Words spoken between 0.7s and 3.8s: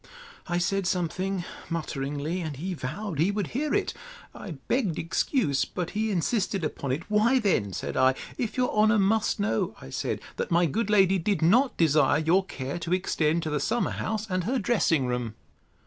something mutteringly, and he vowed he would hear